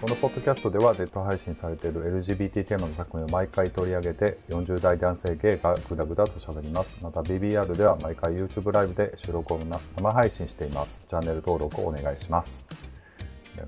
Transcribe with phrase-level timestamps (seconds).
[0.00, 6.98] このポッドキャストではネット配信されている LGBT テーマの作品を毎回取り上げて40代男性ゲイがグダグダと喋ります。
[7.02, 11.02] また BBR では毎回 YouTube ライブで収録を生配信しています。
[11.06, 12.64] チャンネル登録をお願いします。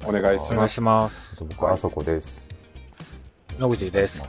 [0.06, 1.45] お願いしお願いします。
[1.45, 2.48] 僕はあそこです、
[3.58, 4.24] 野口です。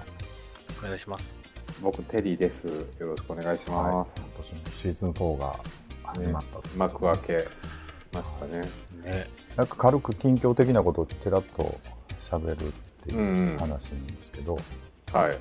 [0.83, 1.37] お願いします。
[1.81, 2.67] 僕テリーです。
[2.99, 5.57] よろしくお願いします、今年もシーズン4が
[6.03, 7.47] 始まったと、幕開け
[8.11, 8.61] ましたね
[9.03, 9.29] ね。
[9.55, 11.79] なんか軽く近況的なことをちらっと
[12.19, 12.71] 喋るっ
[13.07, 14.57] てうんいううん話なんですけど、
[15.11, 15.37] はい。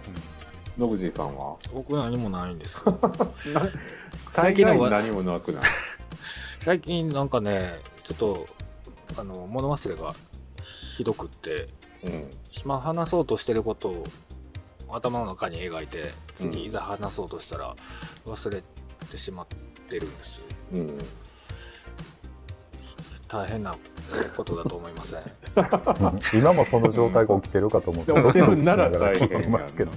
[0.79, 1.57] 野口さんは？
[1.73, 2.85] 僕何もないんです。
[4.31, 5.63] 最最近の近の何もなくない？
[6.61, 8.47] 最近なんかね、ちょっと、
[9.19, 10.15] あの、物忘れが
[10.97, 11.69] ひどくって、
[12.03, 12.31] うん。
[12.65, 14.05] 今話そうとしてることを
[14.91, 16.03] 頭の中に描いて、
[16.41, 16.53] うん。
[16.53, 17.75] 次いざ話そうとしたら
[18.27, 18.63] 忘れ
[19.11, 19.47] てしまっ
[19.89, 20.45] てるんですよ。
[20.75, 20.99] うん
[23.33, 23.75] 大変な
[24.37, 25.21] ことだと思いません。
[25.21, 26.39] うん。
[26.39, 29.91] 今もその状態が起きてるかと思って起きてるならドキドキしなが聞いてますけど。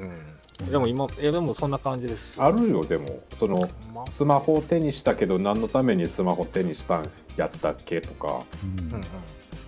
[0.00, 0.70] うん。
[0.70, 2.42] でも今、いやでもそんな感じです。
[2.42, 3.20] あるよでも。
[3.38, 8.40] そのまスマホを手にしたけど何のためにスマホ手にしたんやったっけとか。
[8.64, 8.78] うん。
[8.86, 9.04] うんうん。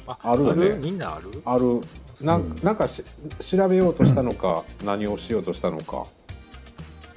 [0.06, 0.70] ああるよね。
[0.76, 1.42] みんなある？
[1.44, 1.80] ある。
[2.22, 3.04] ななんかし
[3.40, 6.06] 調べようとしたのか何をしようとしたのか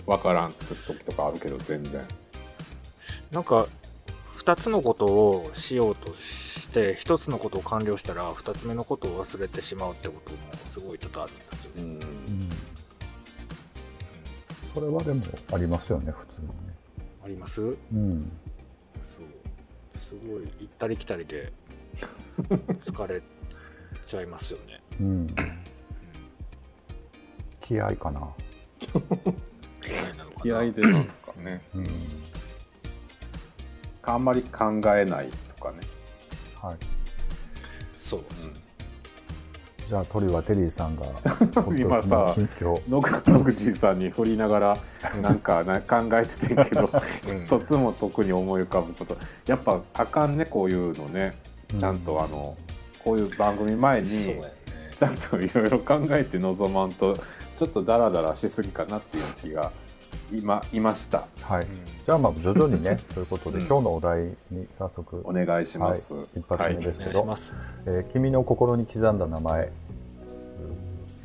[0.06, 0.54] わからん
[0.88, 2.02] 時とかあるけど全然。
[3.32, 3.66] なんか
[4.46, 10.38] 2つのことをしようとして1つのことを完了したら2つ目のことを忘れてしまうってことも
[10.70, 11.72] すごい多々あるんですよ。
[11.78, 11.84] うん。
[11.84, 12.50] うん。
[14.74, 16.54] それはでもありますよね普通にね。
[17.24, 17.62] あります？
[17.64, 18.32] うん。
[19.04, 19.98] そう。
[19.98, 21.52] すごい行ったり来たりで
[22.84, 23.24] 疲れ
[24.06, 24.80] ちゃいますよね。
[25.02, 25.36] うん。
[27.62, 28.30] 気合かな。
[29.84, 30.42] 嫌いなのかな。
[30.44, 31.62] 気合でなんかね。
[31.74, 31.86] うん
[34.06, 35.80] あんまり考えないとかね、
[36.62, 36.76] はい。
[37.96, 38.24] そう、
[39.86, 41.06] じゃあ鳥はテリーさんが
[41.78, 42.34] 今さ
[42.90, 43.02] 野
[43.44, 44.78] 口さんに振りながら
[45.22, 46.90] なんかな考えててんけど
[47.30, 47.46] うん。
[47.46, 49.18] 一つも特に思い浮かぶこと。
[49.46, 51.38] やっぱあかんねこういうのね。
[51.80, 52.56] ちゃんとあの、
[53.04, 54.42] こういう番組前にね。
[54.96, 57.16] ちゃんといろいろ考えて臨まんと
[57.58, 59.72] ちょっとダラダラしすぎかなっていう気が
[60.32, 61.26] 今いました。
[61.42, 61.64] はい。
[61.64, 61.70] うん。
[62.06, 63.66] じゃあまあ徐々にね ということでうん。
[63.68, 67.38] 今日のお題に早速お願いします、はい一発目ですおけど願い。
[67.86, 69.72] えー君の心に刻んだ名前。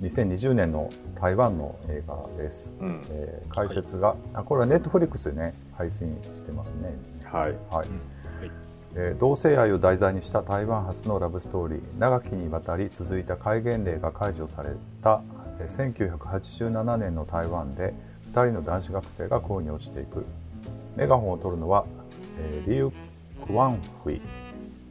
[0.03, 3.03] 2020年の台湾の映画です、うん。
[3.11, 6.95] えー解説が、あこれはネットフリックスでね配信してますね。
[7.25, 7.43] はい。
[7.43, 7.71] はい、うん。
[7.71, 8.51] はい。
[8.95, 11.81] えー同性愛を題材にした台湾初のラブストーリー。
[11.99, 14.71] 長きにわたり続いた戒厳令が解除され
[15.03, 15.23] た
[15.59, 17.95] えー1987年の台湾で
[18.33, 20.25] 2人の男子学生が恋に落ちていく。
[20.97, 21.85] メガホンを取るのは、
[22.39, 22.93] えーリュウ・
[23.47, 24.21] クワンフィ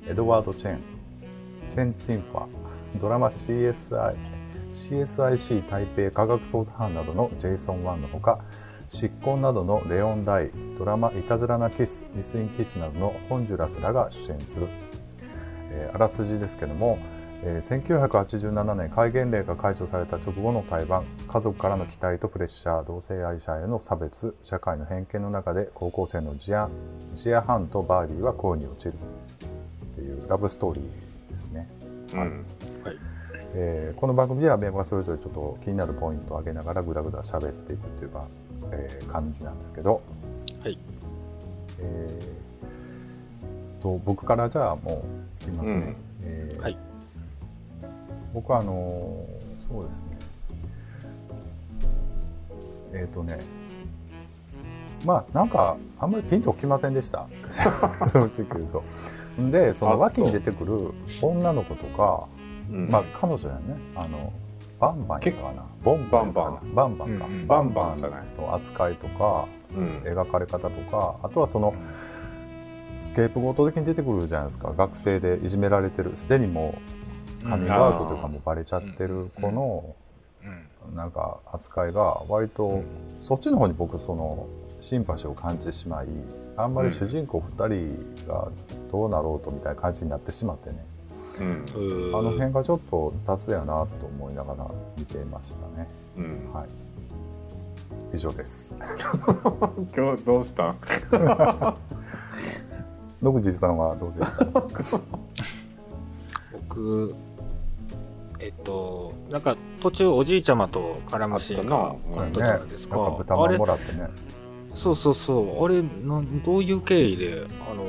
[0.07, 0.79] エドワード・チェン
[1.69, 2.47] チェン・チンファ
[2.99, 4.15] ドラマ CSI
[4.71, 8.39] CSIC 台北科学捜査班などのジェイソン・ワンのほか
[8.87, 14.67] 疾婚などのレオン・ダイドラマ「いたずらなキス」「ミス・イン・キス」などのホンジュラスらが出演する、
[15.71, 16.97] えーあらすじですけども、
[17.43, 26.69] えー1987年戒厳令が解除された直後の台湾家族からの期待とプレッシャー同性愛者への差別社会の偏見の中で高校生のジア
[27.15, 28.93] ジアハンとバーディーは恋に落ちる。
[28.93, 31.67] っていうラブストーリーですね。
[32.13, 32.19] うん。
[32.83, 32.97] はい。
[33.55, 38.27] えーこの番組ではメンバーがそれぞれちょっと気になるポイントを挙げながらぐだぐだ喋っていくというか、
[38.71, 40.01] えー感じなんですけど、
[40.63, 40.77] はい。
[41.79, 45.03] えーと僕からじゃあも
[45.41, 45.95] ういきますね、うん。
[46.23, 46.77] えーはい
[48.33, 50.17] 僕はあのーそうですね。
[52.93, 53.37] えっ、とね。
[55.05, 57.27] まあなんかあんまりピンときませんでした。
[57.51, 58.83] 正直言うと。
[59.51, 60.91] でそのあ脇に出てくる
[61.21, 62.27] 女の子とか
[62.71, 62.89] うん。
[62.89, 63.61] まあ彼女やね。
[63.95, 64.33] あの
[64.79, 65.65] バンバンかな。
[65.83, 66.73] ボンバンかな。
[66.73, 67.19] バンバン。
[67.19, 67.47] か、うんうん。
[67.47, 69.99] バンバン扱いとかうん。
[70.03, 71.73] 描かれ方とかあとはその
[72.99, 74.73] スケープゴート的に出てくるじゃないですか。
[74.75, 76.11] 学生でいじめられてる。
[76.15, 76.98] すでにもう
[77.43, 79.95] カミングアウトとかもバレちゃってる子の
[80.43, 82.83] うんなんか扱いが割とうん
[83.21, 84.47] そっちの方に僕その
[84.79, 86.07] シンパシーを感じてしまい
[86.57, 88.49] あんまり主人公2人が
[88.91, 90.85] どうなろうとみたいな感じになってしまってね
[91.39, 94.65] うんうんあの辺がちょっと雑やなと思いながら
[94.97, 95.87] 見ていましたね。
[96.17, 96.67] うんはい。
[98.13, 98.73] 以上です。
[99.95, 100.71] 今日どうした？
[100.71, 100.75] ん
[103.21, 104.45] 野口さんはどうでした？
[106.51, 107.13] 僕
[108.39, 114.07] えっとなんか途中おじいちゃまと絡むシーンがあったじゃないですか,、なんか豚もらってね。
[114.73, 115.65] そうそうそう。
[115.65, 117.85] あれなんどういう経緯であの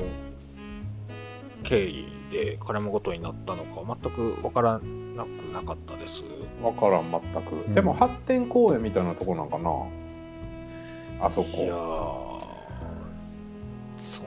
[1.62, 6.24] 経緯で絡むことになったのか全く分からなくなかったです。
[6.62, 7.74] 分からん全く、うん。
[7.74, 9.70] でも発展公園みたいなとこなんかな？
[11.26, 11.48] あそこ。
[11.58, 11.76] いやー
[13.98, 14.26] そう。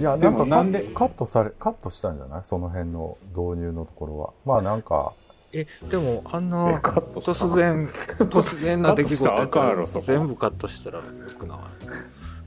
[0.00, 2.42] いやでなんかカもなんでカットされカットしたんじゃない？
[2.44, 4.32] その辺の導入のところは。
[4.44, 5.12] まあなんか
[5.52, 7.88] えでもあんえな突然
[8.18, 11.04] 突然な出来事やったカットしたらあから全部カットしたらよ
[11.38, 11.56] くな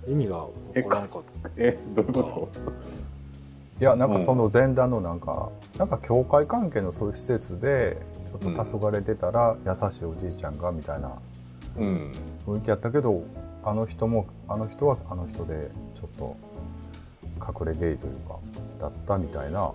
[0.07, 1.49] い意味が分からんかった。
[1.57, 2.49] えどういうこ
[3.79, 7.97] いやなんかその前段のなんか、なんか教会関係のそういう施設で
[8.27, 11.19] ちょっと黄昏てたら優しいおじいちゃんがみたいなと
[11.77, 12.11] うん。
[12.47, 13.23] 雰囲気やったけど
[13.63, 16.37] あの人もあの人はあの人でちょっと
[17.61, 18.37] 隠れゲイというか
[18.79, 19.73] だったみたいな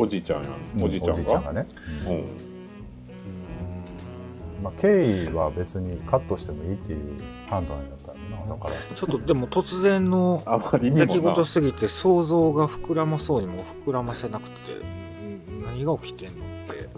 [0.00, 0.84] おじいちゃんやん。
[0.84, 1.40] おじいちゃんが？
[1.40, 1.66] がね、
[2.06, 2.24] うんうーん。
[4.62, 7.18] まあ、経緯は別にカットしてもいいっていう
[7.48, 8.12] 判断だった
[8.48, 8.74] だから。
[8.94, 10.42] ちょっとでも突然の
[10.80, 16.88] 出来事すぎて想像が膨らまそうにも膨らませなくてん何が起きてんのって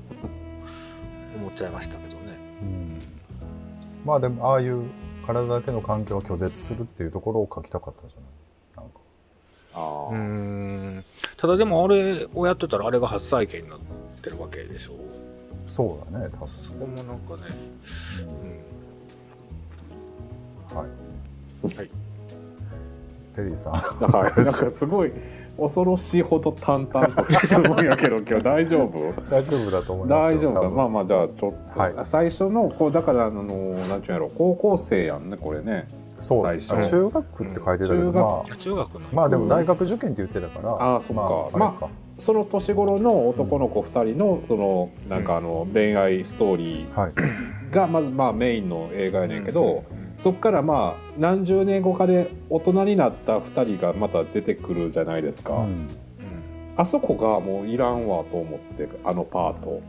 [1.37, 2.39] 思っちゃいましたけどね。
[2.63, 2.99] うん。
[4.05, 4.83] まあでもああいう
[5.27, 8.29] 体だけの関係を拒絶するっていうところを書きたかったんじゃない？
[9.81, 11.05] うーん。
[11.37, 13.79] ただでもあれをやってたらあれが初体験になっ
[14.23, 14.93] てるわけでしょ？
[15.67, 17.43] そうだね多分そこもなんかね、
[20.75, 21.77] はい。
[21.77, 21.91] はい。
[23.35, 23.73] テリーさん。
[24.01, 25.13] なんかすごい
[25.59, 29.13] 恐ろしいほど淡々と進むんやけど 今日大丈夫？
[29.31, 30.71] 大丈夫だと思いますよ大丈夫か？
[30.71, 31.95] まあまあじゃあちょっと、はい。
[32.05, 35.89] 最初のこうだからあのなんちゅうんやろ高校生やんねこれね
[36.23, 36.75] そう最初。
[36.75, 38.57] あ中学って書いてたけど、中学まあ。
[38.57, 38.95] 中学。
[38.95, 39.01] の。
[39.13, 41.59] まあでも大学受験って言ってたから、あーそっか。
[41.59, 41.89] まあ、
[42.19, 47.13] その年頃の男の子2人のそのなんかあの恋愛ストーリーはい、
[47.71, 55.89] がまずまあメインの映画やねんけど、うんうんそっからまあ何十年後かで大人になった2人がまた出てくるじゃないですか、うんうん。
[56.77, 59.83] あそこがもういらんわと思ってあのパート。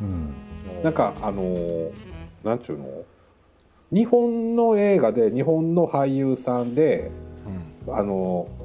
[0.00, 0.34] うん。
[0.82, 1.90] なんかあのー
[2.42, 2.86] なんちゅうの？
[3.92, 7.10] 日本の映画で日本の俳優さんで
[7.86, 7.94] うん。
[7.94, 8.62] あのー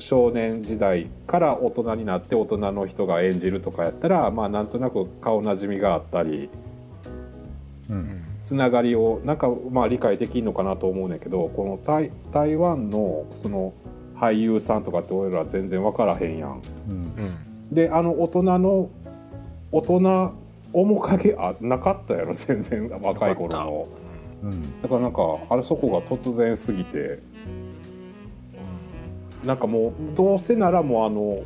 [0.00, 6.48] 少年時代から大人になって大人の人が演じるとかやったらまあなんとなく顔なじみがあったり
[7.90, 7.98] ううん。
[8.02, 13.72] んつながりをなんかまあ理解できるのかなと思うんだけどこの台台湾のその
[14.14, 16.62] 俳優さんとかって俺ら全然分からへんやん。
[16.88, 16.94] うん。
[16.94, 17.36] うん
[17.72, 18.90] であの大人の
[19.72, 20.32] 大人
[20.72, 23.88] 面影あなかったやろ全然若い頃の
[24.42, 24.82] うん。
[24.82, 27.20] だからなんかあれそこが突然すぎて。
[29.44, 31.42] なんかもうどうせならもうあの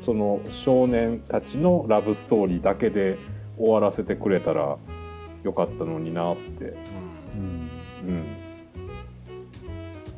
[0.00, 3.18] その少年たちのラブストーリーだけで
[3.58, 4.78] 終わらせてくれたら
[5.42, 6.76] よかったのになって、
[7.34, 7.70] うん。
[8.08, 8.26] うん。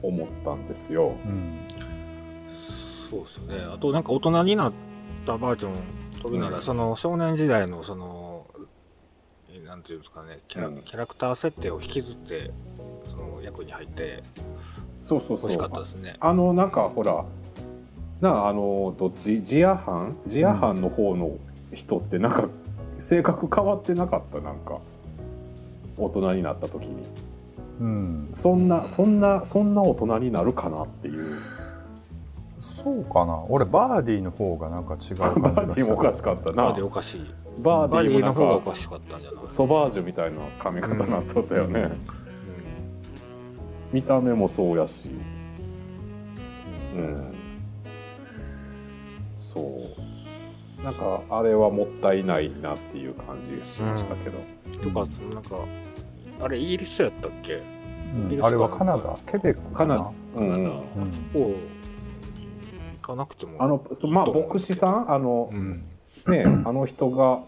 [0.02, 1.16] うん、思ったんですよ。
[1.25, 1.66] うん。
[3.10, 3.56] そうですね。
[3.72, 4.72] あとなんか大人になっ
[5.26, 5.75] たバージョン
[6.22, 6.62] 撮るなら、うん。
[6.62, 8.22] その少年時代のそのえ
[9.73, 10.83] なんていうんですかねキャラ,、うん。
[10.83, 12.51] キャラクター設定を引きずって
[13.07, 14.23] その役に入って
[15.01, 15.39] そうそうそう。
[15.39, 16.15] 欲しかったですね。
[16.21, 17.25] あのなんかほら
[18.21, 19.43] なあのどっち？
[19.43, 21.39] ジア班ジア班の方の
[21.73, 22.49] 人ってなんか
[22.99, 24.41] 性格変わってなかった？
[24.41, 24.79] なんか
[25.97, 27.07] 大人になった時に。
[27.81, 28.31] うん。
[28.35, 31.25] そんなそんなそんな大人になるかなっていう。
[32.61, 33.43] そうかな。
[33.49, 36.62] 俺バーディーの方がなんか違う感じバがーディーもおかしかったな。
[36.64, 37.26] バーディーおかしい
[37.62, 39.45] バーディーの方がおかかしかったんじゃない？
[39.49, 41.97] ソバージュみたいな髪型になっとったよね、うん。
[43.92, 45.09] 見た目もそうやし。
[46.95, 47.35] うん。
[49.54, 50.83] そう。
[50.85, 54.38] なんかあれはもったいないなっていう感じがしましたけど、
[54.83, 55.57] とかなんか
[56.40, 57.54] あれイギリスやったっけ？
[57.54, 58.45] うん。
[58.45, 59.16] あれはカナダ？
[59.26, 59.97] ケベックかな？
[59.97, 60.12] カナダ。
[60.37, 60.64] うんうん。
[60.64, 61.54] カナダ、あそこ
[63.00, 63.62] 行かなくても。
[63.62, 65.12] あのまあ牧師さん？
[65.12, 65.73] あの、うん。
[66.26, 67.40] ねあの人が、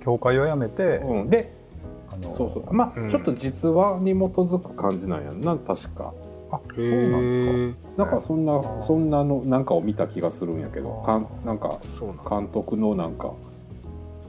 [0.00, 1.52] 教会を辞めて、うん、で
[2.10, 2.72] あのそうそう。
[2.72, 3.10] まあ、うん。
[3.10, 6.12] ちょっと実話に基づく感じなんやんな確か。
[6.52, 8.04] あそうなんですか。
[8.04, 11.02] なんかそんなそんなのなんかを見た気がするんやけど。
[11.06, 11.78] かんなんか
[12.28, 13.32] 監督のなんか、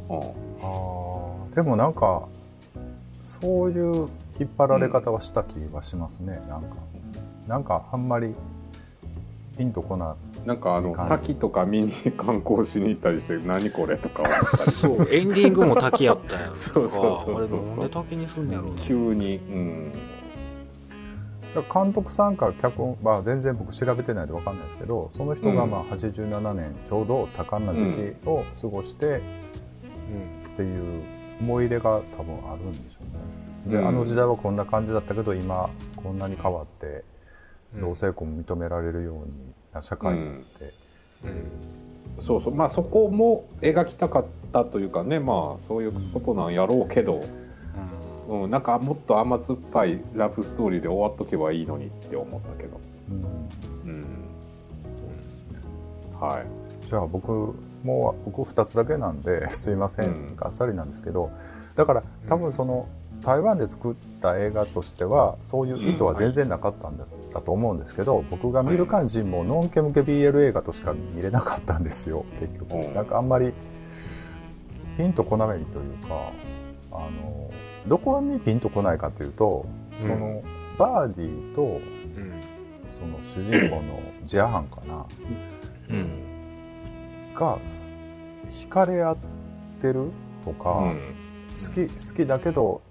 [0.09, 1.55] うん、あー。
[1.55, 2.23] でもなんか
[3.21, 4.07] そういう
[4.39, 6.75] 引っ張られ方はした気がしますね、なんか
[7.47, 8.33] なんかあんまり
[9.57, 14.71] ピンとこななんかあの滝とか見に観光しに行ったりして何これとか思ったり。
[14.71, 16.55] そうエンディングも滝やったやん。
[16.55, 17.61] そうそうそうそう。
[17.61, 18.81] あれなんで滝にすんねやろうな。
[18.81, 19.91] 急にうん。
[21.73, 25.69] 監督さんから脚本、まあ、全然僕調べてないんで分かんないですけどその人がうん。
[25.69, 27.83] まあ87年ちょうど多感な時
[28.23, 29.21] 期を過ごしてうんっ
[30.55, 31.03] ていう
[31.41, 32.99] 思い入れが多分あるんでしょ
[33.67, 33.75] うね。
[33.75, 33.87] で、うん。
[33.87, 37.03] あの時代はこんな感じだったけど今こんなに変わって
[37.75, 37.81] うん。
[37.81, 40.73] 同性婚も認められるようにな社会って、
[41.23, 41.51] うん。
[42.19, 42.55] そうそう。
[42.55, 45.19] まあそこも描きたかったというかね。
[45.19, 47.21] まあそういうことなんやろうけど、
[48.29, 48.41] うん。
[48.43, 52.79] うん、なんかもっと甘酸っぱいラブストーリーで終わっとけばいいのにって思ったけど。
[53.85, 53.89] うん。
[53.89, 54.05] うん。
[56.19, 56.45] はい。
[56.85, 60.37] じゃあ僕もう僕2つだけなんで すいません、うん。
[60.39, 61.29] あっさりなんですけど。
[61.75, 62.89] だから多分その、
[63.21, 72.25] 台湾で作った映画としてはそういう意図は全然なかったんだ,、だと思うんですけど僕が見る感じもノンケ向け BL 映画としか見れなかったんですよ。
[72.39, 72.93] 結局、うん。
[72.93, 73.53] なんかあんまり
[74.97, 76.31] ピンとこないというか
[76.91, 77.49] あの
[77.87, 79.65] どこにピンとこないかというと
[79.99, 80.43] その、
[80.77, 82.33] バーディーとうん。
[82.93, 85.05] その主人公のジアハンかな。
[85.89, 87.33] うん。
[87.33, 87.91] がす
[88.49, 89.17] 惹かれ合っ
[89.81, 90.11] てる
[90.43, 90.99] とか、うん。
[91.51, 92.81] 好き好きだけど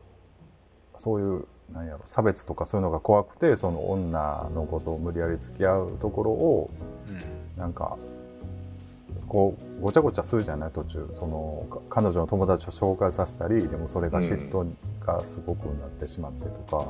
[0.96, 6.70] そういうなんやろ差別とかそういうのが怖くてその女の子と無理やり付き合うところを
[7.56, 7.96] なんか
[9.28, 11.08] こうごちゃごちゃするじゃない途中。
[11.14, 14.68] そのか彼女の友達を紹介させたりでもそれが嫉妬
[15.06, 16.88] がすごくなってしまってとか、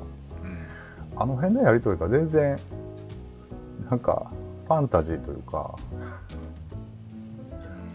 [1.17, 2.59] あの辺のやり取りが全然
[3.91, 4.31] なんか
[4.67, 5.75] ファンタジーというか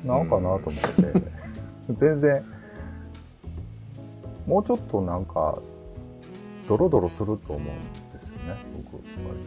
[0.03, 0.73] なのかなと思って、
[1.89, 2.45] 全然
[4.45, 5.57] もうちょっとなんか
[6.67, 9.39] ドロドロすると思うんですよね僕割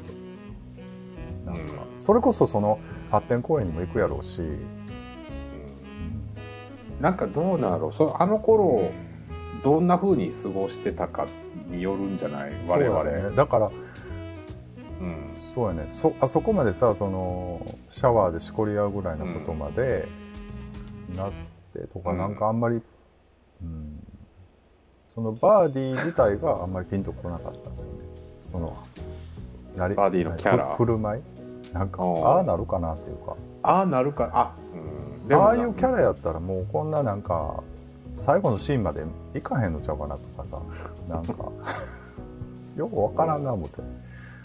[1.44, 1.50] と。
[1.50, 2.78] なんか、それこそその
[3.10, 4.42] 発展公園にも行くやろうし、
[7.00, 7.92] なんかどうなんやろう。
[7.92, 8.90] そあの頃
[9.62, 11.26] どんな風に過ごしてたか
[11.68, 12.52] によるんじゃない？
[12.66, 13.02] 我々。
[13.02, 13.37] そうやね。
[13.37, 13.70] だから
[15.00, 15.30] うん。
[15.32, 15.87] そうやね。
[15.90, 20.06] そあそこまでさそのシャワーでしこり合うぐらいのことまで
[21.16, 21.32] なっ
[21.72, 22.18] てとか、うん。
[22.18, 22.82] なんかあんまり、
[23.62, 24.06] うん、
[25.18, 27.98] そのバーディー自体があんまりピンとこなかったんですよね。
[28.44, 28.76] その
[29.76, 30.68] やりバーディーのキャラ。
[30.68, 31.22] ふ振る舞い？
[31.75, 33.37] なんかあーああなるかなっていうか。
[33.64, 34.30] ああなるか。
[34.32, 34.54] あ、
[35.26, 37.64] うん、ああいうキャララやったらもうこんななんか
[38.14, 40.62] 最後のシーンまでいかへんのちゃうかなとかさ。
[41.08, 41.34] なんか
[42.76, 43.82] よくわからんな思って。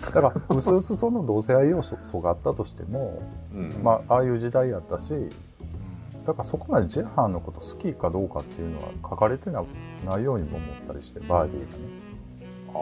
[0.02, 3.22] だからうすうすその同性愛要素があったとしても、
[3.54, 3.80] うん。
[3.84, 5.30] まあああいう時代やったし
[6.26, 9.64] だからそこまでジェハンのこと好きかどうかっていうのは書かれてな
[10.06, 11.84] ないようにも思ったりしてバーディーがね。
[12.70, 12.80] ああ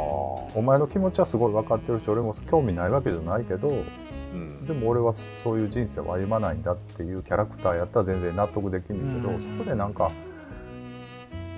[0.55, 4.65] お前の気持ちはすごい分かってるし俺も興味ないわけじゃないけどうん。
[4.65, 9.41] でも俺はそういう人生を歩まないんだっていうキャラクターやったら全然納得できるけど、うん。
[9.41, 10.11] そこでなんか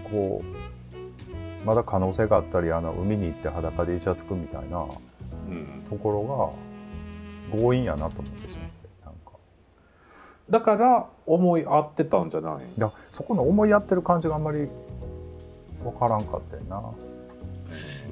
[0.09, 4.85] こうまだ可能性があったりあの海に行って裸でイチャつくみたいな
[5.47, 5.83] うん。
[5.89, 6.55] ところ
[7.51, 8.82] が強引やなと思ってしまってなんか
[10.49, 12.79] だから思い合ってたんじゃない？
[12.79, 14.67] だそこの思いやってる感じがあんまり
[15.83, 16.83] 分からんかったよな。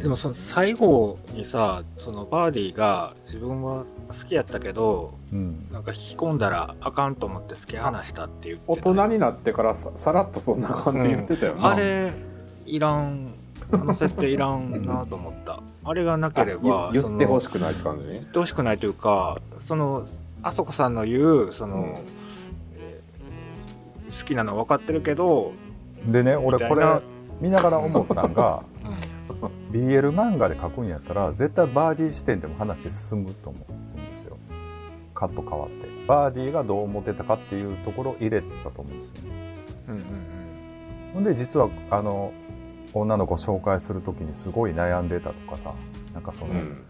[0.01, 5.67] でもその最後にさそのバーディーが自分は好きやったけどうん。
[5.71, 12.13] なんか引き込んだらあかんと思って突き放したって言って大た人になってからささらっとそんな感じ言ってたよな、あれ
[12.65, 13.33] いらん。
[13.73, 15.61] あの設定いらんなと思った。
[15.83, 18.05] あれがなければあ言言ってほしくくないって感じ？
[18.05, 20.07] ね言ってほしくないというかその
[20.41, 21.83] あそこさんの言うその、うん。
[21.83, 22.20] えー
[24.17, 25.53] 好きなの分かってるけど、
[26.05, 26.85] でね俺これ
[27.39, 29.71] 見ながら思ったんがうん。
[29.71, 34.37] BL 漫画で書くんやったら絶対バーディー視点でも話進むと思うんですよ。
[35.13, 35.87] カット変わって。
[36.07, 39.55] バーディーがどう思ってたかっていうところを入れたと思うんですよね。
[39.87, 40.03] うんうん。
[41.13, 42.33] ほんで実はあの
[42.93, 45.73] 女の子紹介する時にすごい悩んでたとかさ
[46.13, 46.85] なんかその、うん。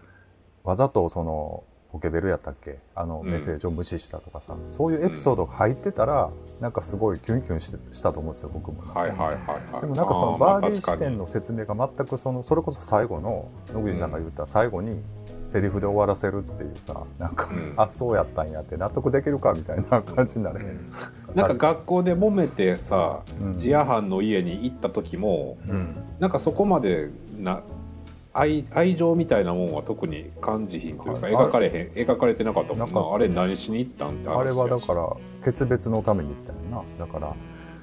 [0.64, 2.78] わざとそのポケベルやったっけ？
[2.94, 3.30] あのうん。
[3.30, 6.30] メッセージを無視したとかさ、そういうエピソードが入ってたら、
[6.60, 8.82] なんかすごいキュンキュンしてしたと思うんですよ僕も。
[8.94, 9.36] はいはいはい
[9.72, 9.80] はい。
[9.82, 15.02] でもなんかそのバーディー視点の説明が全くそのそれこそ最後の野口さんが言った最後に
[15.44, 17.74] セリフで終わらせるっていうさなんか、うん。
[17.76, 20.92] あそうやったんやって納得できるかみたいな 感じになれへん、うん。
[21.34, 23.56] なんか学校で揉めてさうん。
[23.56, 25.94] ジアハンの家に行った時もうん。
[26.20, 27.60] なんかそこまでな
[28.34, 33.00] 愛愛情みたいなもんは特に感じひんというかはい描かれへん描かれてなかったもんな。
[33.00, 35.08] なんあれ何しに行ったんって話あれはだらから
[35.44, 37.06] 決別のために行ったんやな。
[37.06, 37.34] だから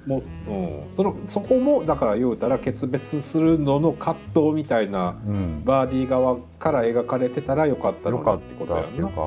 [0.07, 0.53] もう、う
[0.87, 5.63] ん、そのそこもだから言うたら決別するのの葛藤みたいなうん。
[5.65, 9.21] バーディー側から描かれてたらよかったのよかってことやんなたっていうか、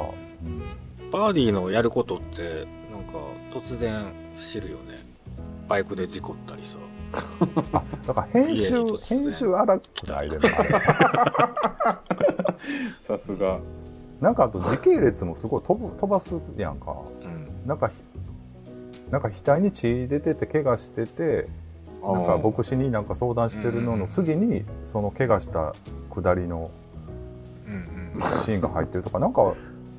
[0.45, 1.11] うん。
[1.11, 3.19] バーディーのやることってなんか
[3.53, 4.99] 突然知るよね。
[5.69, 6.79] バイクで事故ったりさ。
[6.79, 6.92] あ
[8.07, 10.41] だから編集家に突然編集荒くないで
[13.07, 13.59] さすが。
[14.21, 16.97] なんかあと時系列もすごい飛ぶ飛ばすやんか。
[17.23, 17.67] うん。
[17.67, 18.05] なんかひ
[19.11, 21.49] なんか額に血出てて怪我してて
[22.03, 25.75] なんか牧師になんか相談してるのの次にその怪我した
[26.11, 26.71] 下りの
[28.43, 29.43] シーンが入ってるとかなんか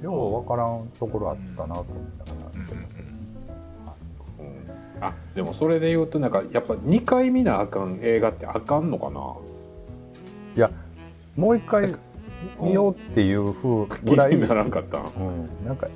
[0.02, 2.43] ようわからんところあったなと思いながら
[5.08, 9.36] あでもそれで言うとなんかやっぱ2回見なあかん映画ってあかんのかな？
[10.56, 10.72] いや
[11.36, 11.96] もう一回
[12.62, 15.00] 見ようっていうふうぐらい、気にならんかった。
[15.00, 15.88] んうん、なんか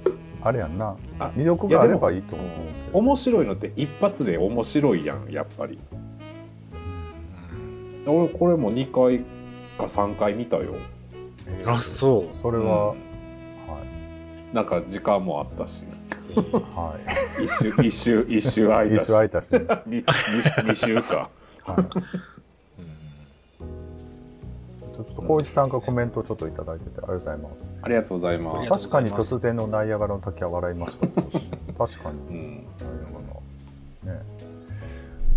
[0.42, 0.96] あれやんな。
[1.20, 2.48] あ魅力があればいいと思う。
[2.94, 5.78] 面白いのって一発で面白いやんやっぱり。
[8.06, 9.20] 俺これも2回
[9.78, 10.76] か3回見たよ。
[11.48, 12.34] えーあそう。
[12.34, 12.96] それは、
[14.54, 15.97] なんか時間もあったしえー
[16.41, 17.06] はい。
[17.06, 17.13] は
[17.84, 19.51] い一周一周一周空いた一し緒空いたし、
[19.88, 21.29] 二週か。
[21.67, 21.72] い、
[24.96, 27.72] ちょっと浩一さんがコメントをちょっといただいててありがとうございます。
[27.82, 28.70] ありがとうございます。
[28.70, 31.08] 確かに突然のナイアガラの滝は笑いました。
[31.77, 32.20] 確かに。
[32.29, 32.56] うん。
[32.79, 32.89] ナイ
[34.06, 34.17] アガラ。
[34.17, 34.22] ね。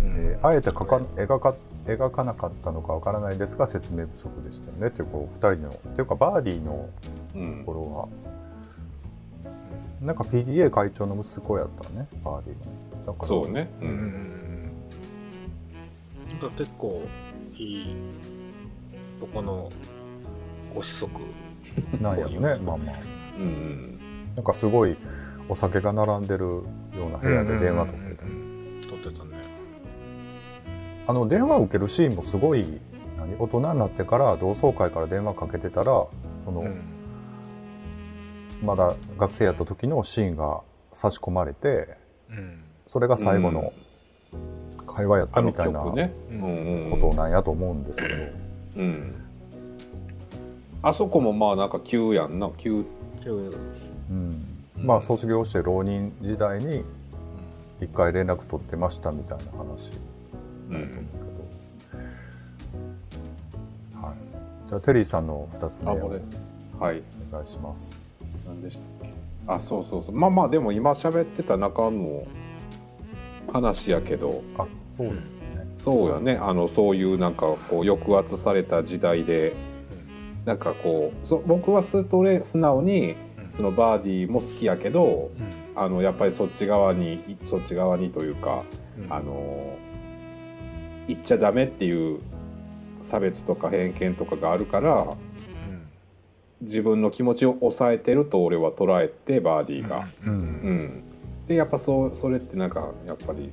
[0.03, 0.07] うん。
[0.07, 1.55] えーあえて描か描か
[1.85, 4.87] 描かなかったのかわからないですが説明不足でしたよね。
[4.87, 6.89] っていうこう2人のっていうかバーディーの
[7.35, 7.59] うん。
[7.59, 8.07] ところは
[10.01, 12.71] なんか PDA 会長の息子やったねバーディーがね。
[13.05, 13.69] だからそうね。
[13.81, 14.71] ううん。
[16.29, 17.03] なんか結構
[17.55, 17.95] いい
[19.19, 19.69] とこの
[20.73, 21.09] ご子息。
[22.01, 22.95] なんやろねまあまあ。
[23.37, 23.43] うん。
[23.43, 23.99] うん
[24.35, 24.97] なんかすごい
[25.49, 26.63] お酒が並んでるよ
[27.07, 28.15] うな部屋で電話とって。
[28.15, 28.23] た
[28.89, 29.31] 撮ってたね。
[31.05, 32.65] あの電話を受けるシーンもすごい
[33.17, 37.00] 何大人になってから同窓会から電話かけてたらその、うん
[38.61, 41.97] まだ学生やった時のシーンが差し込まれて
[42.29, 43.73] うんそれが最後の
[44.85, 48.15] 会話やったみたいなことなんやと思うんですけど、
[48.77, 49.21] うん
[50.83, 52.49] あそこもまあなんか急やんな。
[52.57, 52.83] 急。
[54.09, 56.83] うん、まあ卒業して浪人時代に
[57.79, 59.91] 一回連絡取ってましたみたいな話。
[59.91, 60.83] うだと思ん。
[60.83, 60.95] うけ
[63.93, 64.15] ど、はい、
[64.69, 68.00] じゃあテリーさんの2つ目をお願いします。
[68.51, 69.13] 何でしたっけ？
[69.47, 70.15] あそうそうそう。
[70.15, 72.25] まあまあでも今喋ってた中の
[73.51, 74.43] 話やけど。
[74.57, 75.67] あそうですよね。
[75.77, 76.35] そうやね。
[76.35, 79.55] あのそういうなんかこう抑圧された時代で。
[80.43, 83.15] なんかこうそ僕はストレ素直に
[83.55, 85.29] そのバーディーも好きやけど
[85.75, 88.63] あのやっぱりそっち側にそっち側にというか
[89.09, 89.77] あの
[91.07, 92.19] 言っちゃダメっていう
[93.03, 95.15] 差別とか偏見とかがあるから
[96.61, 100.07] 自分の気持ちを抑えてると俺は捉えてバーディーが。
[100.25, 100.39] ううん。
[100.39, 101.03] ん、
[101.47, 103.51] でやっぱそうそれってなんかやっぱり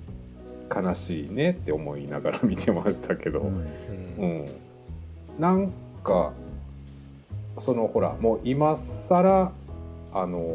[0.74, 3.56] 悲しいねって思いながら見てましたけど、うん。
[3.56, 4.46] うん。
[5.38, 5.72] なん
[6.04, 6.32] か
[7.58, 9.52] そのほらもう今更
[10.12, 10.46] あの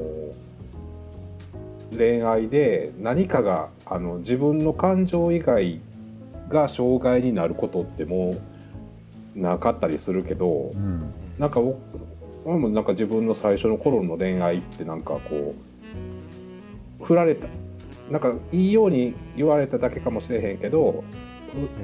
[1.95, 5.79] 恋愛で何かがあの自分の感情以外
[6.49, 8.35] が障害になることっても
[9.35, 11.13] うなかったりするけど、うん。
[11.39, 11.59] なんか
[12.45, 15.55] もなんか自分の最初の頃の恋愛ってなんかこ
[17.01, 17.47] う振られた。
[18.09, 21.05] なんかいいように言われただけかもしれへんけど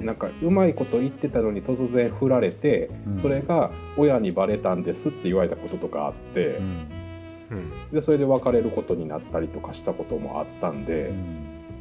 [0.03, 3.21] なんかうまいこと言ってたのに突然振られて、うん。
[3.21, 6.87] それが親にバレたんですって言われたこととかあってう、ん。
[7.51, 11.11] うんでそれで別れることになったりとかしたこともあったんで、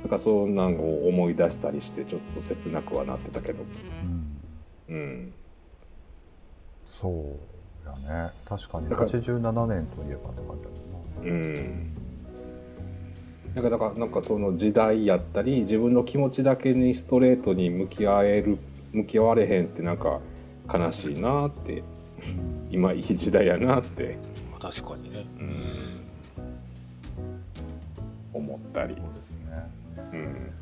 [0.03, 3.64] なんかそんなんを思い出したりしてちょっと切なくはなってたけど、
[4.88, 4.95] うん。
[4.95, 5.33] うん、
[6.87, 7.58] そう
[8.07, 8.31] やね。
[8.44, 9.09] 確かにだから。
[9.09, 11.31] 87年といえばって感じだもんな。
[11.31, 11.94] うん。
[13.55, 18.59] なんかだからなんかその時代やったり自分の気持ちだけにストレートに向き合える
[18.92, 20.20] 向き合われへんってなんか
[20.72, 22.68] 悲しいなってうん。
[22.70, 24.18] 今いい時代やなって、
[24.51, 25.27] まあ確かにね。
[28.33, 28.94] 思ったり。
[28.94, 30.11] そう、ですね。
[30.12, 30.53] うん、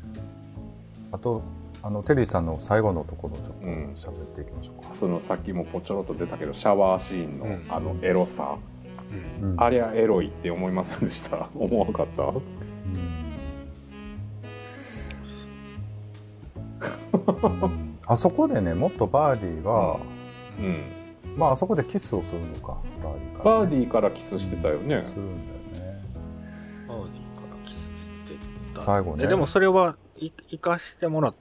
[1.11, 1.43] あと
[1.83, 3.93] あのテリーさんの最後のところちょっとうん。
[3.95, 4.89] 喋っていきましょうか。
[4.95, 7.65] そのさっきもぽちょろっと出たけどシャワーシーンのうん。
[7.69, 8.57] あのエロさ、
[9.39, 9.51] うん。
[9.51, 9.63] うん。
[9.63, 11.49] ありゃエロいって思いませんでした？
[11.55, 12.23] 思わなかった？
[12.23, 12.33] うん。
[12.33, 12.37] う
[17.67, 19.97] んあそこでねもっとバーディーが、
[20.59, 20.83] うん。
[21.35, 25.03] まああそこでキスをするのかバーディーから、バーディーからキスしてたよね。
[25.07, 26.01] するんだよね。
[26.87, 28.33] バーディーからキスして
[28.73, 28.81] た。
[28.81, 29.25] 最後ね。
[29.25, 31.37] えでもそれはい生かしてもらった？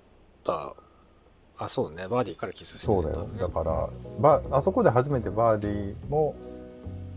[1.58, 2.06] あそうね。
[2.08, 2.92] バーディーからキスしてた。
[2.92, 3.26] そうだよ。
[3.38, 3.88] だから
[4.20, 6.34] ばあそこで初めてバーディーも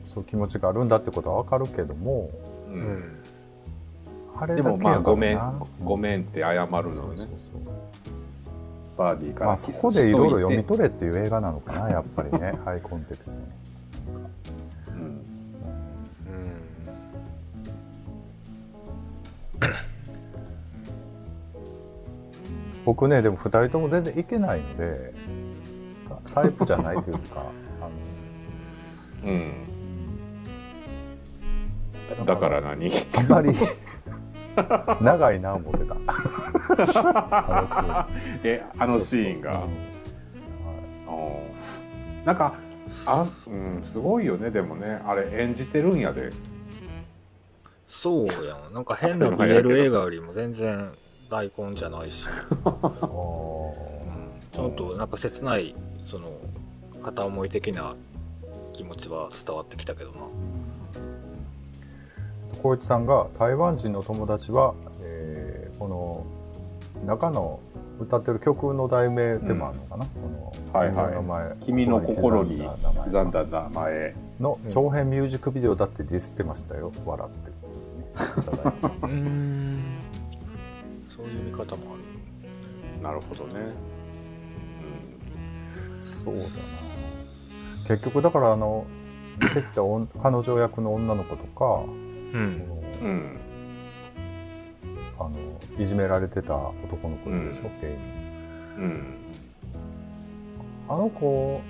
[0.06, 2.30] そう気持ちがあるんだってことは分かるけども
[2.68, 2.80] ううん。
[3.00, 3.20] ん
[4.38, 5.00] あれでだけやからな。
[5.00, 5.40] もまあごめん
[5.84, 7.28] ごめんって謝るのそうそうねそう。
[8.98, 12.54] バーディーかまあらキスしといてそこでいろいろ読み取れっていう映画なのかな やっぱりね。
[12.64, 13.46] ハイコンテクストに、
[22.90, 25.14] 僕ねでも2人とも全然いけないので
[26.26, 27.46] タタイプじゃないというか
[27.80, 27.84] あ
[29.28, 29.54] のうん。
[32.26, 32.92] だから何？
[33.16, 33.52] あんまり
[35.02, 35.96] 長いな思ってた。
[37.54, 38.08] あのシーン
[38.44, 39.70] えあのシーンが、うん。
[42.26, 42.56] なんか
[43.06, 45.00] あ、うん、すごいよねでもね。
[45.06, 46.32] あれ演じてるんやで。
[47.86, 48.32] そうや
[48.68, 48.74] ん。
[48.74, 50.92] なんか変な BL 映画よりも全然
[51.30, 52.60] 大根じゃないし、 うん。
[54.52, 56.28] ちょっとなんか切ないその
[57.02, 57.96] 片思い的な
[58.74, 60.18] 気持ちは伝わってきたけどな。
[60.18, 60.30] ー
[62.56, 66.26] 光一さんが台湾人の友達は、えーこの
[67.06, 67.62] 中の
[68.00, 70.12] 歌ってる曲の題名でもあるのかな、こ
[70.74, 71.14] のはいはい。
[71.14, 71.56] 名前。
[71.62, 72.62] 君の心に
[73.06, 74.16] 刻んだだ名前。
[74.40, 76.92] の長編ミュージックビデオだってディスってましたよ。
[77.06, 77.56] 笑って、ね、
[78.38, 79.06] いただいてます
[81.30, 83.04] いう見方もある。
[83.04, 83.72] なるほどね、
[85.98, 86.48] そうだな。
[87.88, 88.86] 結局だからあの
[89.40, 91.84] 出てきた女彼女役の女の子とか、
[92.34, 93.08] うそのうん。
[93.08, 93.40] うん
[95.20, 95.36] あの
[95.78, 97.98] いじめられてた男の子でしょ、ゲイに
[98.78, 99.18] うん。
[100.88, 101.62] あの子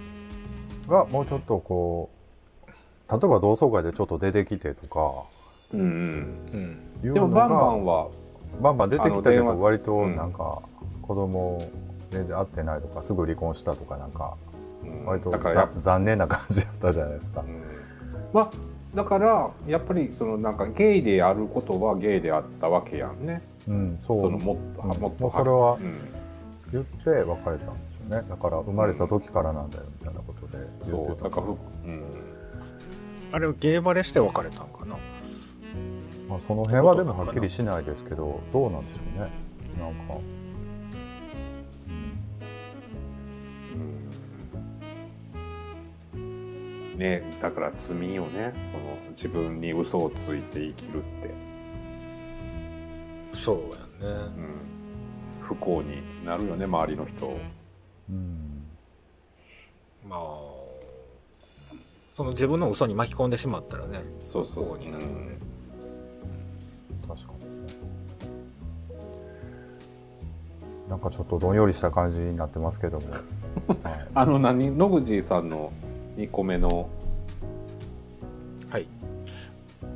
[0.87, 2.11] がもうちょっとこ
[2.67, 5.23] う例えば同窓会でちょっと出てきてとか
[5.73, 5.81] うん。
[5.81, 5.83] う
[6.57, 8.09] んでもバンバンは
[8.61, 10.61] バンバン出てきたけど割とうんなんか
[11.01, 11.57] 子供
[12.09, 14.35] 全然会ってないとかすぐ離婚したとかなんか
[14.83, 15.05] うん。
[15.05, 15.31] 割と
[15.75, 17.41] 残念な感じだったじゃないですか。
[17.41, 17.43] う。
[17.45, 17.61] ん。
[18.33, 18.51] まあ
[18.95, 23.41] だからやっぱりそのなんかゲイであることはゲイであったわけやんね。
[23.67, 24.21] うん、そう。
[24.21, 25.01] そのもっと、うん。
[25.01, 25.99] もっとそれはうん。
[26.71, 28.23] 言って別れたんでしょうね。
[28.29, 31.49] だから生まれた時からなんだよみたいなことで言そってたうだからふ
[31.85, 32.03] うん。
[33.31, 34.95] あれをゲーバレして別れたんかな？
[36.29, 39.31] まあ、その辺はでもはっきりしないですけどどうなんでしょうね。
[39.79, 40.19] なんか、
[46.13, 46.97] うん。
[46.99, 51.33] ねだから罪よねその自分に嘘をついて生きるって、
[53.33, 54.15] そうやね。
[54.37, 54.49] うん、
[55.41, 57.39] 不幸になるよね周りの人
[58.07, 58.67] うん。
[60.07, 60.19] まあ
[62.13, 64.75] その自分の嘘に巻き込んでしまったらねそうそうそう。
[64.75, 65.48] 不幸になるよね
[67.09, 67.39] 確かに。
[67.39, 67.49] ね
[70.89, 73.07] なんかちょっとどんよりした感じになってますけども、
[73.83, 74.07] はい。
[74.15, 74.71] あの何？
[74.75, 75.71] 野口さんの
[76.17, 76.89] 2個目の。
[78.69, 78.87] はい。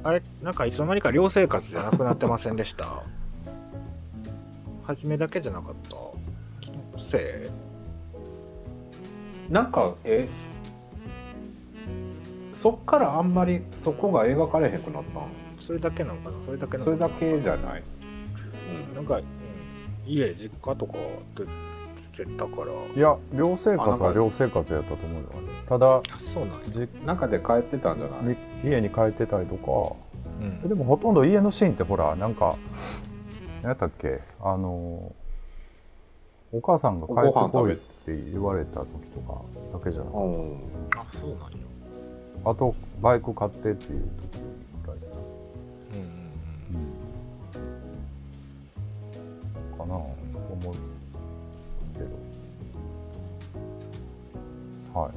[0.03, 0.21] あれ？
[0.43, 3.03] なんかいつの間にか寮生活じゃなくなってませんでした？
[4.83, 5.95] 初めだけじゃなかった？
[6.59, 7.49] 気のせ
[9.49, 10.27] なんかえ
[12.61, 15.23] そっからあんまりそこが描かれへんくなったん？
[15.23, 15.25] い
[15.63, 16.37] それだけなのかな？
[16.45, 17.07] それだけなのかな？
[17.07, 17.83] それだけじゃない、
[18.93, 19.23] なんか、うん
[20.05, 20.93] 家実家とか
[21.33, 21.47] で聞
[22.11, 25.29] けたからいや寮生活は寮生活やったと思うよ
[25.65, 29.95] ただそうなんやじうん、中で帰ってたんじゃないみ家に帰ってたりとか
[30.41, 32.57] うんでもほとんど家のシーンってほらなんか
[33.61, 35.15] 何やったっけあの
[36.51, 40.59] お母さんが帰ってこいって言われた時とかだけじゃなくてうん
[40.97, 41.47] あそうなんや
[42.43, 44.01] あとバイク買ってっていう
[44.33, 44.39] 時
[49.93, 50.73] なと思う
[51.93, 51.99] け
[54.93, 54.99] ど。
[54.99, 55.11] はい。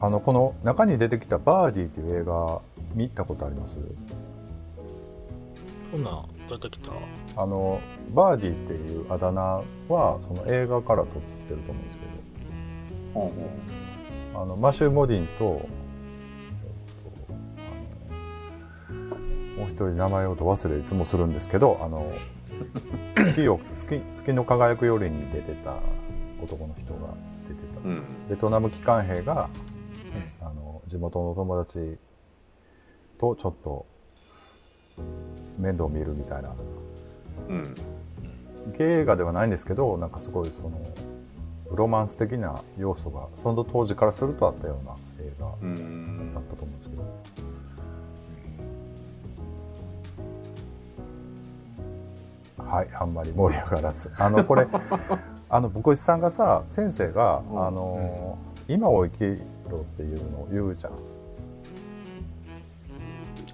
[0.00, 2.60] あのこの中に出てきた「バーディー」っていう映画
[2.94, 3.78] 見たことあります？
[5.90, 6.92] そんなん出てきた？
[7.36, 7.80] あの
[8.14, 9.40] バーディーっていうあだ名
[9.88, 12.04] はその映画から撮ってると思うんですけ
[13.16, 13.32] うんうん
[14.34, 15.62] どあのマシュー・モディンと,、
[19.86, 22.10] 人名前をど忘れいつもするんですけどあの
[23.16, 25.76] 月を月月の輝くよりに出てた
[26.42, 27.14] 男の人が
[27.48, 28.02] 出てた、うん。
[28.28, 29.48] ベトナム機関兵が
[30.40, 31.98] あの地元の友達
[33.18, 33.86] とちょっと
[35.58, 36.54] 面倒見るみたいな。
[37.48, 37.74] うん。
[38.78, 40.78] 映画ではないんですけどなんかすごいその
[41.70, 46.34] ロマンス的な要素がその当時からするとあったような映画うん。
[46.34, 47.02] だったと思うんですけど、
[52.68, 54.12] はいあんまり盛り上がらず。
[54.18, 54.66] あのこれ
[55.50, 57.66] あの牧師さんがさ先生が、うん。
[57.66, 60.92] あの今を生きろっていうのを言うじゃん。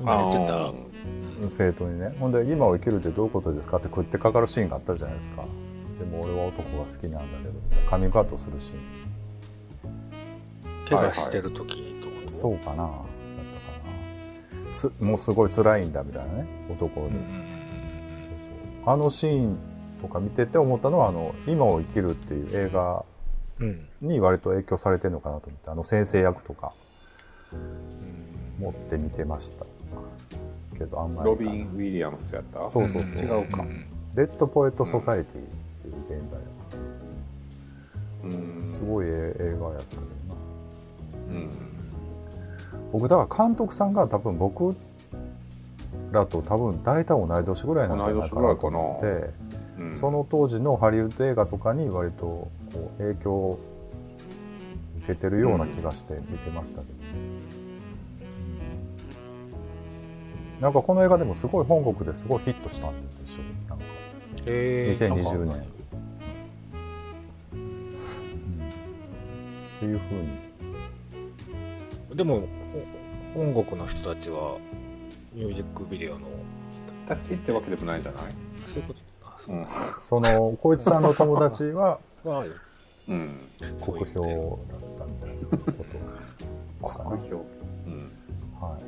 [0.05, 0.73] 言ってた。
[1.49, 2.15] 生徒にね。
[2.19, 5.45] ほんで「今を生きるってどういうことですか?」って食ってかかるシーンがあったじゃないですか。
[5.99, 8.81] でも俺は男が好きなんだけどカミングアウトするシーン。
[10.89, 12.31] 怪我してる時にってこと。
[12.31, 12.77] そうかな。
[12.77, 12.91] だったか
[14.67, 14.73] な。
[14.73, 16.47] つもうすごい辛いんだみたいなね。
[16.69, 17.54] 男で、うん
[18.87, 19.57] あのシーン
[20.03, 23.05] とか見てて思ったのはあの「今を生きる」っていう映画
[24.03, 26.73] に割と影響されてるのかなと思ってあの先生役とか
[28.59, 29.65] 持って見てました。
[30.77, 31.31] けどあんまり。
[31.31, 32.67] ロビン・ウィリアムスやった？
[32.67, 33.19] そうそうそう。
[33.21, 33.63] 違うか。
[33.63, 33.87] ん。
[34.17, 35.45] レッド・ポエット・ソサエティっ
[35.83, 37.07] ていう現代やったんです
[38.25, 38.67] うん。
[38.67, 40.07] すごいええ映画やったけどな
[41.31, 41.49] うん。
[42.93, 44.75] 僕だから監督さんが多分僕
[46.15, 49.31] らと多分大体同い年ぐらいなんじゃないかなと思って
[49.79, 49.93] うん。
[49.93, 52.51] その当時のハリウッド映画とかに割とこ
[52.99, 53.59] う影響を
[54.99, 56.93] 受けてるような気がして見てましたけど、
[60.59, 60.63] うん。
[60.63, 63.85] なんかこの映画でもすごい本国ですごいヒットしたんでしょなんか
[64.47, 65.15] へー。
[65.15, 65.57] 2020なんか。
[65.57, 65.65] 年、
[67.53, 67.95] うん。
[69.77, 70.29] っていうふうに。
[72.17, 72.47] でもほ
[73.35, 74.57] 本国の人たちは
[75.35, 76.29] ミュージックビデオの。
[77.11, 78.23] 立ちってわけでもないんじゃない？
[78.67, 79.67] そういうことあそうう、
[80.01, 82.47] その小市さんの友達はは
[83.09, 83.39] うん。
[83.85, 85.85] 国評だったみたいなこ
[86.89, 87.17] とかな。
[87.19, 87.45] 国評
[87.87, 88.11] うん。
[88.59, 88.83] はい。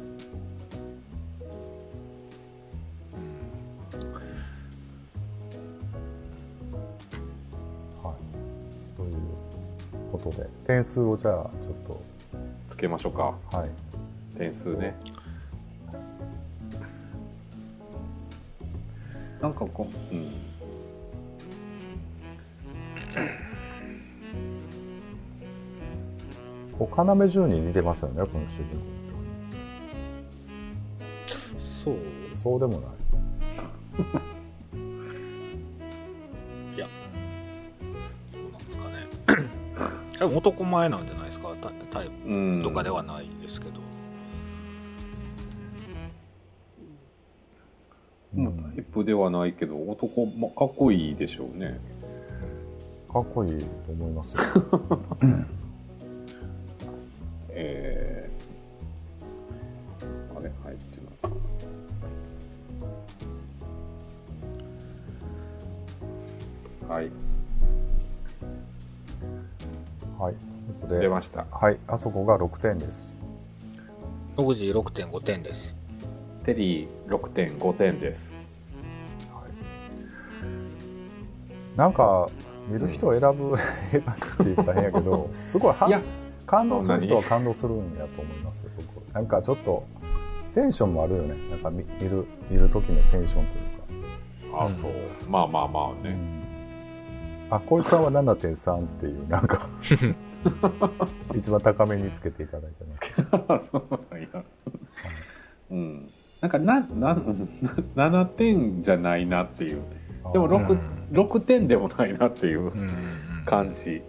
[8.03, 9.15] はい、という
[10.11, 11.75] ことで点数をじゃあちょっ
[12.71, 13.35] つけましょうか。
[13.51, 13.71] とはい。
[14.39, 14.97] 点数ね
[19.41, 20.33] なんかこううん。
[26.79, 28.67] こう要潤に似てますよねこの主人
[31.59, 31.95] そう。
[31.95, 32.01] 公
[32.37, 32.91] そうでもない。
[36.77, 36.89] いや、う
[37.87, 37.95] ん、
[38.33, 39.07] そうなんですかね。
[40.37, 41.55] 男前なんじゃないですか？
[41.61, 42.59] タタイうん。
[42.59, 43.81] プとかではないですけど、
[48.35, 51.81] もうタイプではないけど男、ま、かっこいいでしょうね。
[53.11, 54.43] かっこいいと思いますよ。
[57.49, 61.01] えー、あれ入って
[66.89, 66.95] な。
[66.95, 67.11] はい。
[70.19, 70.35] はい。
[70.35, 71.01] ということで。
[71.01, 71.47] 出ました。
[71.51, 71.79] はい。
[71.87, 73.15] あそこが6点です。
[74.37, 75.77] 6時6.5点です。
[76.45, 78.36] テリー6.5点です
[81.77, 82.29] なんか
[82.69, 83.57] 見る人を選ぶ
[83.93, 86.03] 映画って言ったら変やけどすごいは
[86.47, 89.13] 感動する人は感動するんやと思います僕。
[89.13, 89.85] なんかちょっと
[90.55, 91.35] テンションもあるよね。
[91.51, 94.01] なんか見見る見る時のテンションとい
[94.49, 95.31] うか、あそう。
[95.31, 96.17] まあまあまあね、
[97.51, 99.69] あこいつさんは7.3っていうなんか
[101.37, 102.85] 一番高めにつけていただいて
[103.47, 103.69] ます。
[103.71, 104.29] そうなんや。
[105.71, 106.09] うん。
[106.41, 107.17] なんかなな
[107.97, 109.83] 7点じゃないなっていう
[110.37, 110.79] でもあ 6,、うん。
[111.13, 112.71] 6点でもないなっていう
[113.47, 114.03] 感じ、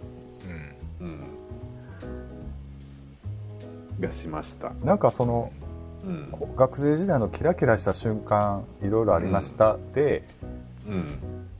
[1.00, 1.06] うん。
[1.06, 1.10] う
[3.98, 5.50] ん、がしました、なんかその
[6.04, 6.28] うん。
[6.30, 10.22] こ学生時代のキラキラした瞬間いろいろありましたで、
[10.86, 11.06] うん、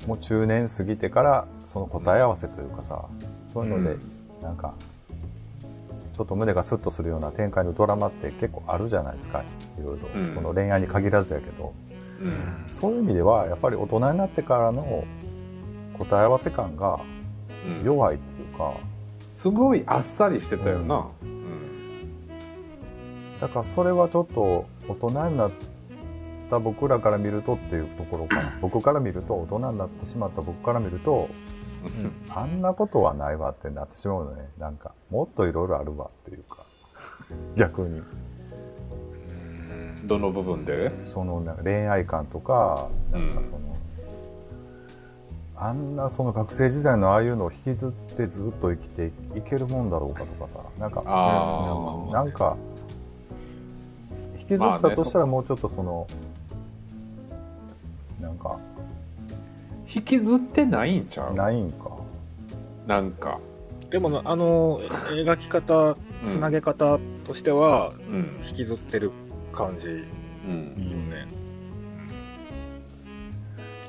[0.07, 3.07] もう中年過ぎてからその答え合わせというかさ
[3.46, 3.96] そういうので、
[4.42, 4.74] なんか
[6.12, 9.42] ちょっと胸がスッとするような展開のドラマって結構あるじゃないですか。
[9.78, 10.35] いろいろ、うん。
[10.35, 11.72] この恋愛に限らずやけど。
[11.83, 11.88] うん
[12.68, 15.04] そういう意味ではやっぱり大人になってからの
[15.98, 17.00] 答え合わせ感が
[17.66, 17.85] うん。
[17.85, 18.74] 弱いっていうか、
[19.35, 22.28] すごいあっさりしてたよな、うん。
[23.40, 25.52] だからそれはちょっと大人になっ
[26.50, 28.59] た僕らから見るとっていうところかな。
[28.62, 31.28] 僕から見ると大人になってしまった僕から見ると
[32.35, 34.48] あんなことはないわってなってしまうのね。
[34.59, 36.64] なんかもっといろいろあるわっていうか。
[37.57, 38.02] 逆に
[40.04, 40.92] どの部分で？
[41.04, 43.76] そのなんか恋愛観とかなんかその、
[45.56, 52.56] あんなその学生時代のああいうのを引きずってずっと生きていけるもんだろうかとかさなんかああ、なんか
[54.38, 56.06] 引きずったとしたらもうちょっとその、
[58.20, 58.58] なんか
[59.92, 61.34] 引きずってないんちゃう？
[61.34, 61.90] ないんか。
[62.87, 63.38] なんか、
[63.90, 64.80] でもなあの
[65.11, 68.38] 描き方つなげ方としては、うん。
[68.48, 69.11] 引きずってる
[69.52, 70.04] 感じ
[70.46, 70.74] うん。
[70.76, 71.26] いいよね、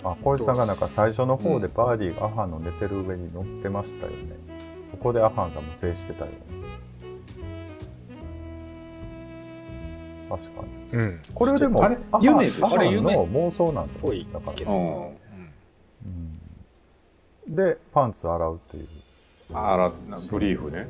[0.03, 4.17] あ小池さんがなんか最初の方でバーディーがアハンの寝てる上に乗ってましたよね。
[4.85, 6.37] そこでアハンが無制してたよね。
[10.29, 10.67] 確かに。
[10.93, 10.99] うん。
[10.99, 13.15] うんこれでもあれアハン夢でしょアハンあれ夢？
[13.15, 14.27] の妄想なんだぽい。
[14.33, 14.53] だから。
[14.53, 14.79] けど、うん。
[14.79, 15.17] うん。
[17.47, 18.87] うんでパンツ洗うっていう。
[19.51, 20.87] あらなブリーフね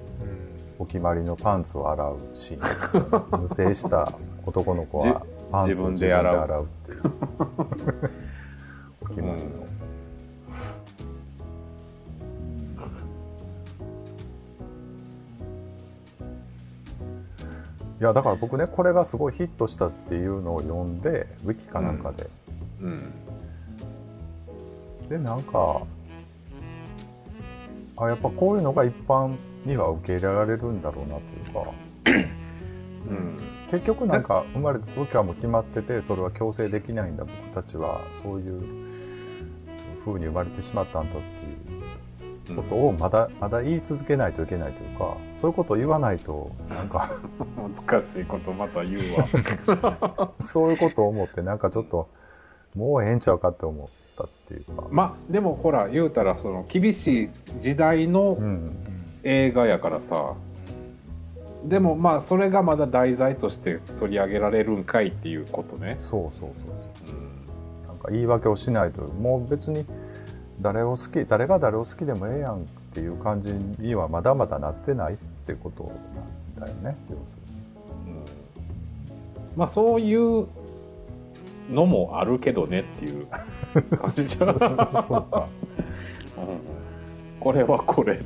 [0.79, 2.61] お決まりのパンツを洗うシーン。
[2.81, 4.11] ですよね無制した
[4.45, 6.63] 男の子はパンツを自分で洗う。
[6.63, 7.01] っていう
[9.01, 9.49] お決まりの、
[17.99, 22.29] いやだから僕ねこれがすごいヒットしたっていうのを読んでウィキかなんかで、
[22.81, 23.11] うん。
[25.09, 25.81] でなんか
[27.97, 29.35] あやっぱこういうのが一般
[29.65, 32.30] には受け入れられるんだろうなというか。
[33.10, 33.38] うん。
[33.69, 38.02] 結局なんか生まれた時はもう決まっててそれは強制できないんだ僕たちは。
[38.13, 38.89] そういう
[39.98, 41.80] 風に生まれてしまったんだっていう。
[42.56, 47.12] ことをまだまだ言い続けないといけないというかそういうことを言わないとなんか。
[47.88, 49.67] 難しいことまた言う
[50.17, 50.32] わ。
[50.41, 52.10] そういうことを思ってなんかちょっと
[52.76, 58.76] もうええんちゃうかって思ったっていうか、まあでもほら言うたらその厳しい時代のうん、
[59.23, 60.36] 映画やからさ。
[61.65, 66.71] でもまあそれがまだ題材として取り上げられるんかいっていうことね、そうそうそ
[67.13, 69.86] うなんか言い訳をしないともう別に
[70.62, 75.91] 誰を好き誰が誰を好きでもええやんっていう感じにはまだまだなってないってこと
[76.55, 76.97] なんだよね。
[77.10, 78.15] 要するに。
[78.15, 78.25] うん。
[79.58, 80.47] まあそういう
[81.69, 83.27] のもあるけどねっていう
[83.97, 84.25] 感じ。
[84.25, 84.58] じゃん、うん。
[85.03, 85.47] そうか
[87.41, 88.21] これはこれ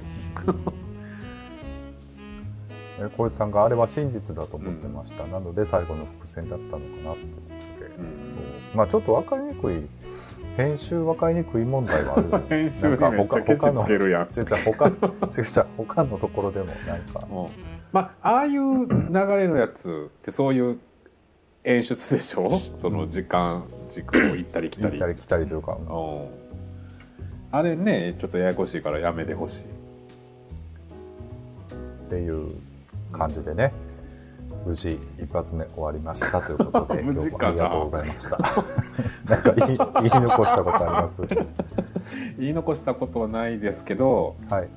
[3.05, 8.23] え小池さんがあれは真実だと思ってました、なので最後の伏線だったのかなって思って、うん。
[8.23, 8.33] そう。
[8.75, 9.87] まあちょっと分かりにくい
[10.57, 12.43] 編集分かりにくい問題はある。
[12.49, 14.21] 編集にめっちゃケチつけるやん。
[14.23, 17.25] 違う違う他のところでもなんか。
[17.29, 17.47] うん。
[17.91, 20.79] まあああいう流れのやつってそういう
[21.63, 22.49] 演出でしょ？
[22.77, 24.99] その時間軸を行ったり来たり。
[24.99, 26.27] 行ったり来たりというか、うん。
[27.51, 29.63] あれねちょっとややこしいからやめてほしい。
[29.63, 29.65] っ
[32.09, 32.51] ていう
[33.13, 33.71] 感じでね
[34.65, 38.37] 無事一発目終わりましたということで 今日もありがとうございました。
[39.29, 41.21] なんか言い言い残したことあります？
[42.39, 44.67] 言い残したことはないですけどはい。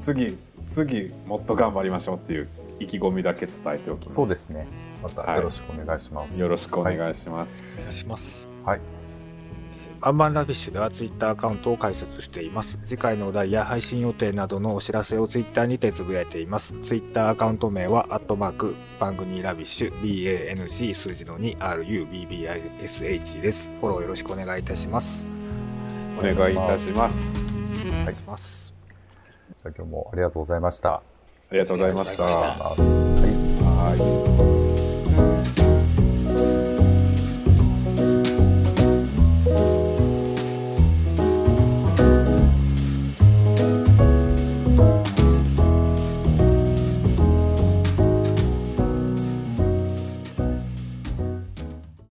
[0.00, 0.36] 次
[0.70, 2.48] 次もっと頑張りましょうっていう
[2.80, 4.14] 意気込みだけ伝えておきます。
[4.14, 4.66] そうですね。
[5.02, 8.46] またよろしくお願いします、よろしくお願いします、お願いします。
[8.64, 8.80] はい
[10.02, 12.80] バンバンラビッシュではツイッターアカウントを開設しています。
[12.82, 16.72] 次回のお題や配信予定などのお知らせをツイッターにてつぶやいています。
[16.80, 23.70] ツイッターアカウント名は、アットマーク、バンバンラビッシュ、BANG 数字の 2RUBBISH です。
[23.80, 25.24] フォローよろしくお願いいたします。
[26.18, 27.40] お願いいたします
[28.02, 28.74] お願いします。
[29.62, 31.02] じゃあ今日もありがとうございましたあ
[31.52, 32.82] りがとうございましたありがとうございまます
[33.76, 34.00] はい
[34.58, 34.71] はい